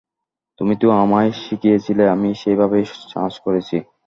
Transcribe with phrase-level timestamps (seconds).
[0.59, 3.77] তুমিই তো আমায় শিখিয়েছিলে, আমি সেভাবেই সার্চ করেছি।